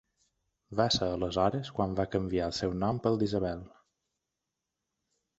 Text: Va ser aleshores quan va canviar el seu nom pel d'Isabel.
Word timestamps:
Va 0.79 0.85
ser 0.93 1.09
aleshores 1.17 1.69
quan 1.79 1.93
va 1.99 2.05
canviar 2.15 2.47
el 2.51 2.55
seu 2.59 2.73
nom 2.85 3.01
pel 3.03 3.19
d'Isabel. 3.25 3.61